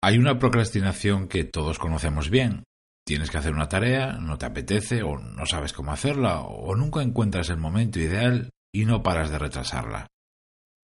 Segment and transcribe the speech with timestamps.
[0.00, 2.62] Hay una procrastinación que todos conocemos bien.
[3.04, 7.02] Tienes que hacer una tarea, no te apetece o no sabes cómo hacerla o nunca
[7.02, 10.06] encuentras el momento ideal y no paras de retrasarla.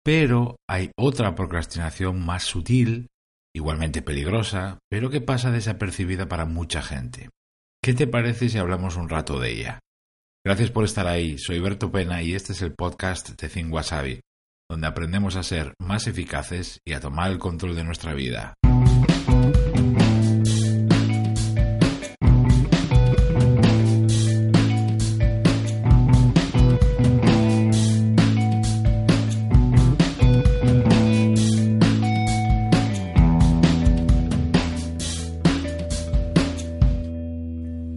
[0.04, 3.08] Pero hay otra procrastinación más sutil,
[3.56, 7.30] igualmente peligrosa, pero que pasa desapercibida para mucha gente.
[7.84, 9.80] ¿Qué te parece si hablamos un rato de ella?
[10.46, 14.20] Gracias por estar ahí, soy Berto Pena y este es el podcast de Think Wasabi,
[14.70, 18.54] donde aprendemos a ser más eficaces y a tomar el control de nuestra vida.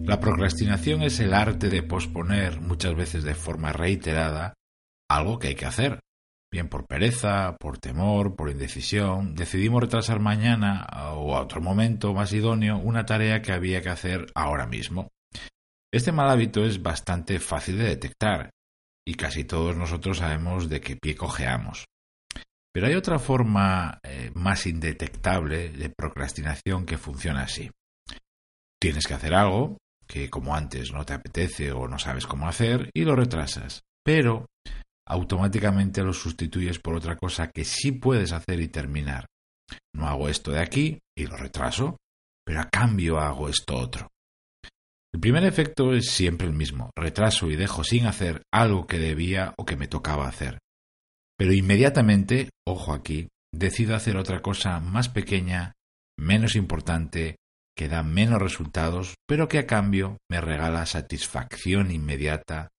[0.05, 4.53] La procrastinación es el arte de posponer, muchas veces de forma reiterada,
[5.09, 5.99] algo que hay que hacer.
[6.51, 12.31] Bien por pereza, por temor, por indecisión, decidimos retrasar mañana o a otro momento más
[12.33, 15.09] idóneo una tarea que había que hacer ahora mismo.
[15.91, 18.51] Este mal hábito es bastante fácil de detectar
[19.07, 21.85] y casi todos nosotros sabemos de qué pie cojeamos.
[22.71, 27.71] Pero hay otra forma eh, más indetectable de procrastinación que funciona así.
[28.79, 32.89] Tienes que hacer algo, que como antes no te apetece o no sabes cómo hacer
[32.93, 34.45] y lo retrasas, pero
[35.07, 39.25] automáticamente lo sustituyes por otra cosa que sí puedes hacer y terminar.
[39.95, 41.97] No hago esto de aquí y lo retraso,
[42.45, 44.09] pero a cambio hago esto otro.
[45.13, 49.53] El primer efecto es siempre el mismo, retraso y dejo sin hacer algo que debía
[49.57, 50.59] o que me tocaba hacer.
[51.37, 55.73] Pero inmediatamente, ojo aquí, decido hacer otra cosa más pequeña,
[56.17, 57.37] menos importante,
[57.75, 62.69] que da menos resultados, pero que a cambio me regala satisfacción inmediata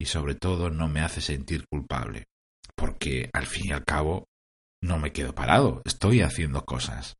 [0.00, 2.24] y sobre todo no me hace sentir culpable,
[2.76, 4.24] porque al fin y al cabo
[4.82, 7.14] no me quedo parado, estoy haciendo cosas.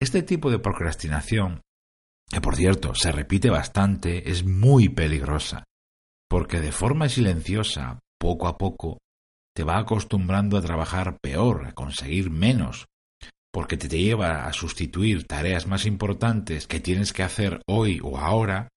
[0.00, 1.62] Este tipo de procrastinación,
[2.28, 5.64] que por cierto se repite bastante, es muy peligrosa,
[6.28, 8.98] porque de forma silenciosa, poco a poco,
[9.54, 12.86] te va acostumbrando a trabajar peor, a conseguir menos,
[13.56, 18.68] porque te lleva a sustituir tareas más importantes que tienes que hacer hoy o ahora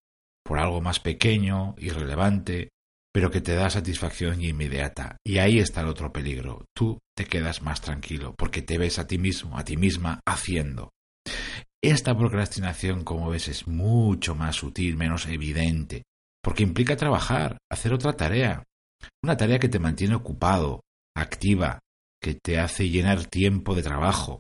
[0.42, 2.70] por algo más pequeño, irrelevante,
[3.14, 5.18] pero que te da satisfacción inmediata.
[5.22, 6.64] Y ahí está el otro peligro.
[6.74, 10.92] Tú te quedas más tranquilo porque te ves a ti mismo, a ti misma haciendo.
[11.84, 16.04] Esta procrastinación, como ves, es mucho más sutil, menos evidente,
[16.42, 18.64] porque implica trabajar, hacer otra tarea,
[19.22, 20.80] una tarea que te mantiene ocupado,
[21.18, 21.80] activa,
[22.22, 24.40] que te hace llenar tiempo de trabajo,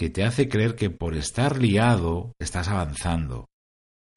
[0.00, 3.50] que te hace creer que por estar liado estás avanzando,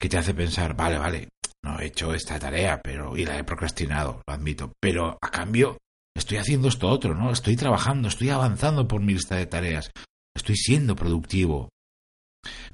[0.00, 1.28] que te hace pensar, vale, vale,
[1.62, 5.76] no he hecho esta tarea, pero y la he procrastinado, lo admito, pero a cambio
[6.16, 7.30] estoy haciendo esto otro, ¿no?
[7.30, 9.90] Estoy trabajando, estoy avanzando por mi lista de tareas,
[10.34, 11.68] estoy siendo productivo.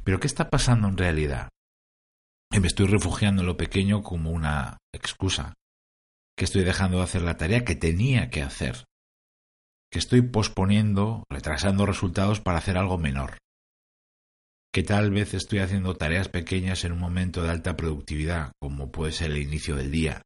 [0.05, 1.49] Pero ¿qué está pasando en realidad?
[2.57, 5.55] me estoy refugiando en lo pequeño como una excusa,
[6.39, 8.85] que estoy dejando de hacer la tarea que tenía que hacer
[9.91, 13.39] que estoy posponiendo, retrasando resultados para hacer algo menor.
[14.73, 19.13] Que tal vez estoy haciendo tareas pequeñas en un momento de alta productividad, como puede
[19.13, 20.23] ser el inicio del día.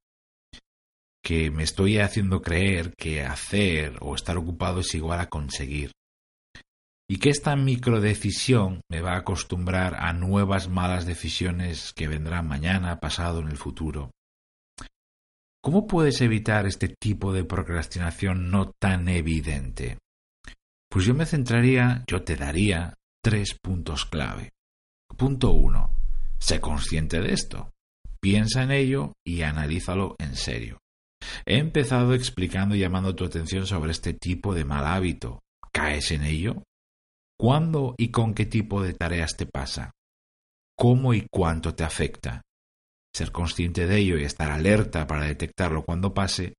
[1.23, 5.93] Que me estoy haciendo creer que hacer o estar ocupado es igual a conseguir.
[7.09, 13.01] Y que esta microdecisión me va a acostumbrar a nuevas malas decisiones que vendrán mañana,
[13.01, 14.11] pasado, en el futuro.
[15.65, 19.97] ¿Cómo puedes evitar este tipo de procrastinación no tan evidente?
[20.91, 22.93] Pues yo me centraría, yo te daría
[23.23, 24.51] tres puntos clave.
[25.17, 25.91] Punto uno.
[26.39, 27.71] Sé consciente de esto.
[28.21, 30.77] Piensa en ello y analízalo en serio.
[31.47, 35.41] He empezado explicando y llamando tu atención sobre este tipo de mal hábito.
[35.73, 36.63] ¿Caes en ello?
[37.39, 39.93] ¿Cuándo y con qué tipo de tareas te pasa?
[40.77, 42.43] ¿Cómo y cuánto te afecta?
[43.15, 46.55] Ser consciente de ello y estar alerta para detectarlo cuando pase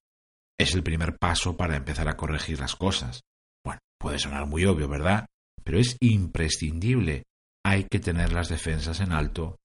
[0.57, 3.21] es el primer paso para empezar a corregir las cosas.
[3.63, 5.25] Bueno, puede sonar muy obvio, ¿verdad?
[5.63, 7.23] Pero es imprescindible.
[7.65, 9.57] Hay que tener las defensas en alto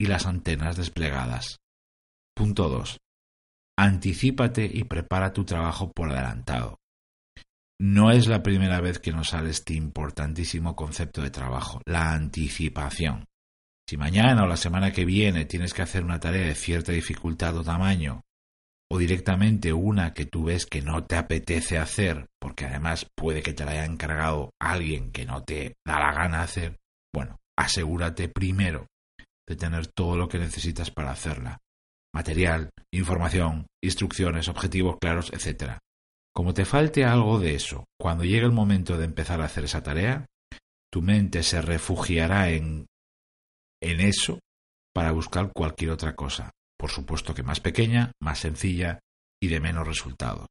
[0.00, 1.56] y las antenas desplegadas.
[2.36, 2.98] Punto 2.
[3.78, 6.78] Anticípate y prepara tu trabajo por adelantado.
[7.80, 13.24] No es la primera vez que nos sale este importantísimo concepto de trabajo, la anticipación.
[13.88, 17.56] Si mañana o la semana que viene tienes que hacer una tarea de cierta dificultad
[17.56, 18.22] o tamaño,
[18.90, 23.52] o directamente una que tú ves que no te apetece hacer, porque además puede que
[23.52, 26.78] te la haya encargado alguien que no te da la gana hacer,
[27.14, 28.88] bueno, asegúrate primero
[29.48, 31.58] de tener todo lo que necesitas para hacerla.
[32.12, 35.78] Material, información, instrucciones, objetivos claros, etc.
[36.34, 39.82] Como te falte algo de eso, cuando llegue el momento de empezar a hacer esa
[39.82, 40.26] tarea,
[40.90, 42.86] tu mente se refugiará en,
[43.80, 44.40] en eso
[44.94, 46.50] para buscar cualquier otra cosa.
[46.78, 49.00] Por supuesto que más pequeña, más sencilla
[49.40, 50.46] y de menos resultado.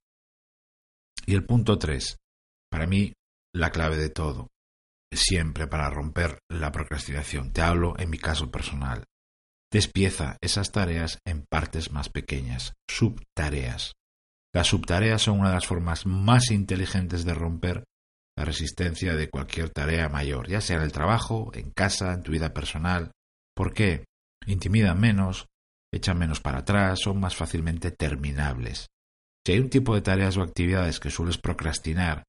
[1.25, 2.17] Y el punto tres,
[2.69, 3.13] para mí,
[3.53, 4.47] la clave de todo,
[5.11, 7.51] siempre para romper la procrastinación.
[7.51, 9.05] Te hablo en mi caso personal.
[9.71, 13.93] Despieza esas tareas en partes más pequeñas, subtareas.
[14.53, 17.83] Las subtareas son una de las formas más inteligentes de romper
[18.37, 22.31] la resistencia de cualquier tarea mayor, ya sea en el trabajo, en casa, en tu
[22.31, 23.11] vida personal.
[23.55, 24.05] ¿Por qué?
[24.45, 25.47] Intimidan menos,
[25.93, 28.87] echan menos para atrás, son más fácilmente terminables.
[29.45, 32.23] Si hay un tipo de tareas o actividades que sueles procrastinar,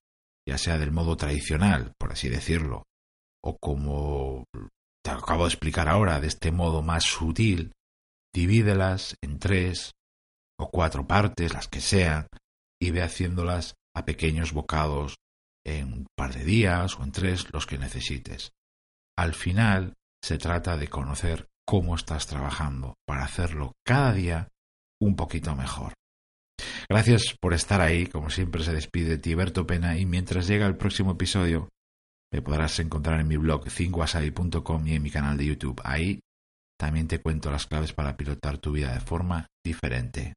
[0.46, 2.84] ya sea del modo tradicional, por así decirlo,
[3.42, 4.44] o como
[5.02, 7.72] te acabo de explicar ahora, de este modo más sutil,
[8.34, 9.92] divídelas en tres
[10.58, 12.28] o cuatro partes, las que sean,
[12.80, 15.16] y ve haciéndolas a pequeños bocados
[15.66, 18.52] en un par de días o en tres los que necesites.
[19.18, 24.48] Al final se trata de conocer cómo estás trabajando para hacerlo cada día
[25.00, 25.94] un poquito mejor.
[26.88, 31.12] Gracias por estar ahí, como siempre se despide Tiberto Pena y mientras llega el próximo
[31.12, 31.68] episodio
[32.32, 34.04] me podrás encontrar en mi blog 5
[34.84, 35.80] y en mi canal de YouTube.
[35.84, 36.20] Ahí
[36.78, 40.34] también te cuento las claves para pilotar tu vida de forma diferente.